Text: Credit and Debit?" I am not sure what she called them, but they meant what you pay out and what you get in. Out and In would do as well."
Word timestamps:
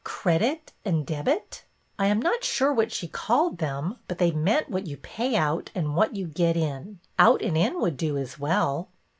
Credit 0.03 0.71
and 0.83 1.05
Debit?" 1.05 1.63
I 1.99 2.07
am 2.07 2.19
not 2.19 2.43
sure 2.43 2.73
what 2.73 2.91
she 2.91 3.07
called 3.07 3.59
them, 3.59 3.99
but 4.07 4.17
they 4.17 4.31
meant 4.31 4.67
what 4.67 4.87
you 4.87 4.97
pay 4.97 5.35
out 5.35 5.69
and 5.75 5.95
what 5.95 6.15
you 6.15 6.25
get 6.25 6.57
in. 6.57 6.97
Out 7.19 7.43
and 7.43 7.55
In 7.55 7.79
would 7.79 7.97
do 7.97 8.17
as 8.17 8.39
well." 8.39 8.89